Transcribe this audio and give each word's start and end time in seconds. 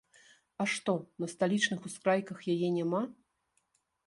А 0.63 0.65
што, 0.75 0.95
на 1.23 1.29
сталічных 1.33 1.85
ускрайках 1.91 2.43
яе 2.55 2.69
няма? 2.79 3.05